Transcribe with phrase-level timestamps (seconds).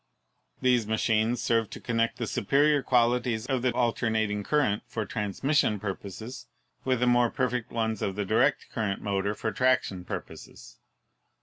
[0.63, 5.95] These machines serve to connect the superior qualities of the alternating current for transmission pui
[6.01, 6.47] poses
[6.83, 10.79] with the more perfect ones of the direct current motor for traction purposes.